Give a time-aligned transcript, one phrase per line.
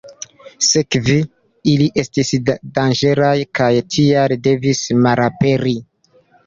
[0.67, 1.17] Sekve,
[1.73, 5.81] ili estis danĝeraj kaj tial devis malaperi.